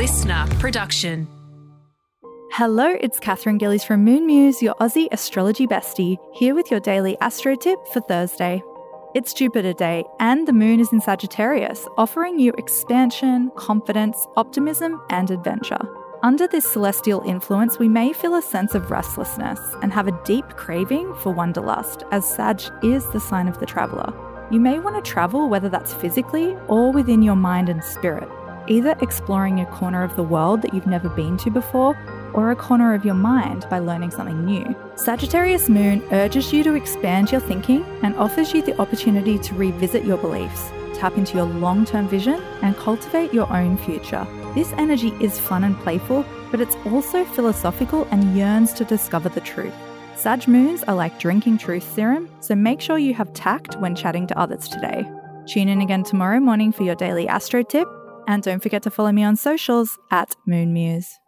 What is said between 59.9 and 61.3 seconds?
at Moon Muse.